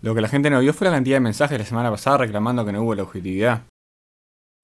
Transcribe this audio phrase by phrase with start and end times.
[0.00, 2.64] Lo que la gente no vio fue la cantidad de mensajes la semana pasada reclamando
[2.64, 3.62] que no hubo la objetividad.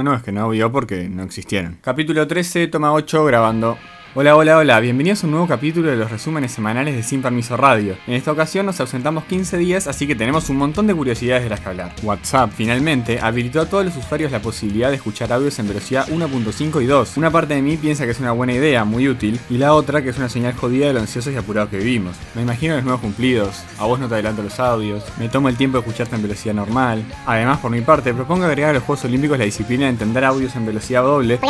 [0.03, 1.79] No, es que no vio porque no existieron.
[1.80, 3.76] Capítulo 13, toma 8, grabando.
[4.16, 7.56] Hola, hola, hola, bienvenidos a un nuevo capítulo de los resúmenes semanales de Sin Permiso
[7.56, 7.96] Radio.
[8.06, 11.51] En esta ocasión nos ausentamos 15 días, así que tenemos un montón de curiosidades de
[11.51, 11.92] las que hablar.
[12.01, 16.80] WhatsApp, finalmente, habilitó a todos los usuarios la posibilidad de escuchar audios en velocidad 1.5
[16.80, 17.16] y 2.
[17.16, 20.00] Una parte de mí piensa que es una buena idea, muy útil, y la otra
[20.00, 22.15] que es una señal jodida de lo ansiosos y apurados que vivimos.
[22.37, 25.56] Me imagino los nuevos cumplidos, a vos no te adelanto los audios, me tomo el
[25.56, 27.05] tiempo de escucharte en velocidad normal.
[27.26, 30.54] Además, por mi parte, propongo agregar a los Juegos Olímpicos la disciplina de entender audios
[30.54, 31.40] en velocidad doble.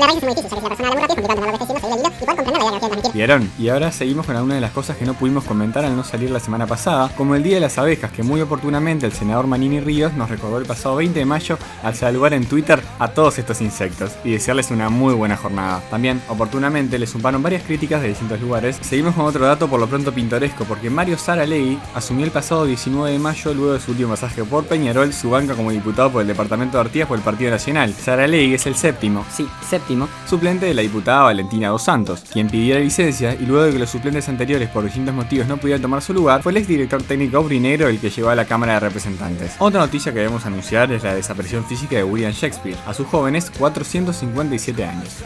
[3.12, 3.50] ¿Vieron?
[3.58, 6.30] Y ahora seguimos con algunas de las cosas que no pudimos comentar al no salir
[6.30, 9.80] la semana pasada, como el Día de las Abejas, que muy oportunamente el senador Manini
[9.80, 13.60] Ríos nos recordó el pasado 20 de mayo al saludar en Twitter a todos estos
[13.60, 15.82] insectos y desearles una muy buena jornada.
[15.90, 18.78] También, oportunamente, le sumaron varias críticas de distintos lugares.
[18.80, 23.12] Seguimos con otro dato por lo pronto pintoresco, porque Mario Saralegui asumió el pasado 19
[23.12, 26.28] de mayo, luego de su último pasaje por Peñarol, su banca como diputado por el
[26.28, 27.92] departamento de Artigas por el Partido Nacional.
[27.94, 32.74] Saralegui es el séptimo, sí, séptimo, suplente de la diputada Valentina Dos Santos, quien pidió
[32.74, 36.02] la licencia y luego de que los suplentes anteriores por distintos motivos no pudieran tomar
[36.02, 38.80] su lugar, fue el ex director técnico Brinero el que llegó a la Cámara de
[38.80, 39.56] Representantes.
[39.58, 43.50] Otra noticia que debemos anunciar es la desaparición física de William Shakespeare, a sus jóvenes
[43.58, 45.24] 457 años.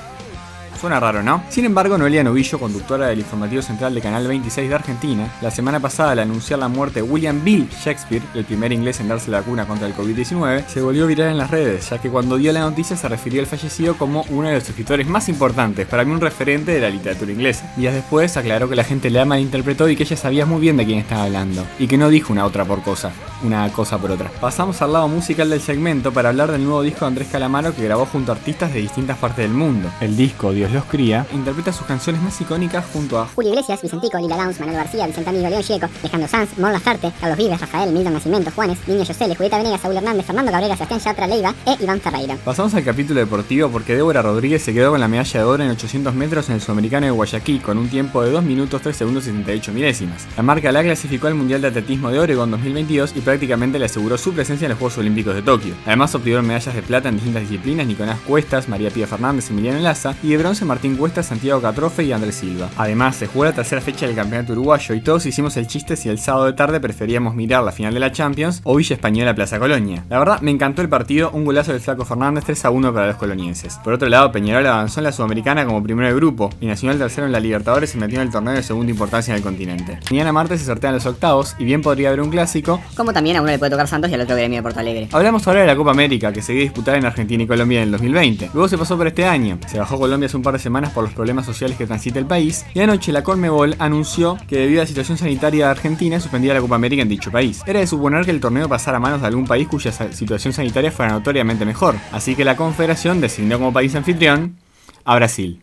[0.80, 1.42] Suena raro, ¿no?
[1.48, 5.80] Sin embargo, Noelia Novillo, conductora del informativo central de Canal 26 de Argentina, la semana
[5.80, 9.42] pasada al anunciar la muerte de William Bill Shakespeare, el primer inglés en darse la
[9.42, 12.60] cuna contra el COVID-19, se volvió viral en las redes, ya que cuando dio la
[12.60, 16.20] noticia se refirió al fallecido como uno de los escritores más importantes, para mí un
[16.20, 17.72] referente de la literatura inglesa.
[17.76, 20.86] Días después aclaró que la gente le malinterpretó y que ella sabía muy bien de
[20.86, 23.10] quién estaba hablando, y que no dijo una otra por cosa,
[23.42, 24.30] una cosa por otra.
[24.40, 27.82] Pasamos al lado musical del segmento para hablar del nuevo disco de Andrés Calamaro que
[27.82, 29.90] grabó junto a artistas de distintas partes del mundo.
[30.00, 34.18] El disco, Dios los cría, interpreta sus canciones más icónicas junto a Julio Iglesias, Vicentico,
[34.18, 37.90] Lila Downs, Manuel García, Vicente Amigo, León Gieco, Alejandro Sanz, Mon Laferte, Carlos Vives, Rafael,
[37.90, 41.82] Milton Nacimiento, Juanes, Niño Yosele, Julieta Venegas, Saúl Hernández, Fernando Cabrera, Sebastián Yatra, Leiva e
[41.82, 42.36] Iván Ferreira.
[42.44, 45.70] Pasamos al capítulo deportivo porque Débora Rodríguez se quedó con la medalla de oro en
[45.70, 49.24] 800 metros en el Sudamericano de Guayaquil con un tiempo de 2 minutos 3 segundos
[49.24, 50.26] y 78 milésimas.
[50.36, 54.18] La marca la clasificó al Mundial de Atletismo de Oregon 2022 y prácticamente le aseguró
[54.18, 55.74] su presencia en los Juegos Olímpicos de Tokio.
[55.86, 60.14] Además obtuvieron medallas de plata en distintas disciplinas Nicolás Cuestas, María Pía Fernández, Emiliano Laza
[60.22, 62.68] y de bronce Martín Cuestas, Santiago Catrofe y Andrés Silva.
[62.76, 66.08] Además, se jugó la tercera fecha del campeonato uruguayo y todos hicimos el chiste si
[66.08, 69.58] el sábado de tarde preferíamos mirar la final de la Champions o Villa Española Plaza
[69.58, 70.04] Colonia.
[70.08, 73.06] La verdad, me encantó el partido, un golazo del Flaco Fernández 3 a 1 para
[73.08, 73.78] los colonienses.
[73.84, 77.26] Por otro lado, Peñarol avanzó en la Sudamericana como primero de grupo y Nacional tercero
[77.26, 79.98] en la Libertadores se metió en el torneo de segunda importancia en el continente.
[80.10, 83.42] Mañana martes se sortean los octavos y bien podría haber un clásico, Como también a
[83.42, 85.08] uno le puede tocar Santos y al otro gremio de Porto Alegre.
[85.12, 87.78] Hablamos ahora de la Copa América, que se iba a disputar en Argentina y Colombia
[87.78, 88.50] en el 2020.
[88.52, 89.58] Luego se pasó por este año.
[89.66, 92.24] Se bajó Colombia hace un par de semanas por los problemas sociales que transita el
[92.24, 92.64] país.
[92.72, 96.60] Y anoche la Conmebol anunció que debido a la situación sanitaria de Argentina suspendía la
[96.60, 97.62] Copa América en dicho país.
[97.66, 100.90] Era de suponer que el torneo pasara a manos de algún país cuya situación sanitaria
[100.90, 101.96] fuera notoriamente mejor.
[102.12, 104.56] Así que la Confederación designó como país anfitrión
[105.04, 105.62] a Brasil.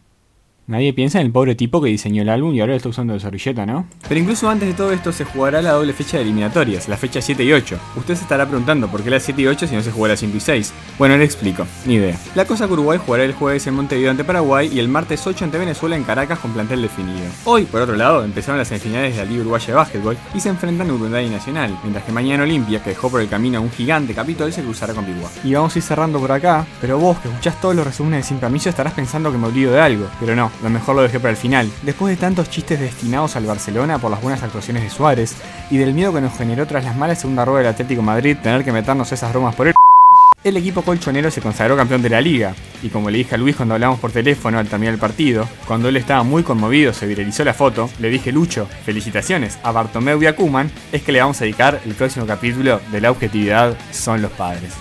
[0.68, 3.14] Nadie piensa en el pobre tipo que diseñó el álbum y ahora lo está usando
[3.14, 3.86] de servilleta, ¿no?
[4.10, 7.22] Pero incluso antes de todo esto se jugará la doble fecha de eliminatorias, la fecha
[7.22, 7.78] 7 y 8.
[7.98, 10.18] Usted se estará preguntando por qué la 7 y 8 si no se juega la
[10.18, 10.74] 5 y 6.
[10.98, 12.18] Bueno, le explico, ni idea.
[12.34, 15.46] La cosa que Uruguay jugará el jueves en Montevideo ante Paraguay y el martes 8
[15.46, 17.28] ante Venezuela en Caracas con plantel definido.
[17.44, 20.50] Hoy, por otro lado, empezaron las semifinales de la Liga Uruguaya de Básquetbol y se
[20.50, 23.70] enfrentan Uruguay y Nacional, mientras que mañana Olimpia, que dejó por el camino a un
[23.70, 25.30] gigante Capitol, se cruzará con Biguá.
[25.44, 28.30] Y vamos a ir cerrando por acá, pero vos que escuchás todos los resúmenes de
[28.30, 31.20] Sin Permiso estarás pensando que me olvido de algo, pero no, lo mejor lo dejé
[31.20, 31.70] para el final.
[31.84, 35.36] Después de tantos chistes destinados al Barcelona por las buenas actuaciones de Suárez
[35.70, 38.64] y del miedo que nos generó tras las malas segunda rueda del Atlético Madrid tener
[38.64, 39.76] que meternos esas bromas por él.
[40.44, 43.56] El equipo colchonero se consagró campeón de la liga, y como le dije a Luis
[43.56, 47.44] cuando hablamos por teléfono al terminar el partido, cuando él estaba muy conmovido, se viralizó
[47.44, 51.42] la foto, le dije Lucho, felicitaciones a Bartomeu y a Kuman, es que le vamos
[51.42, 54.74] a dedicar el próximo capítulo de la objetividad son los padres.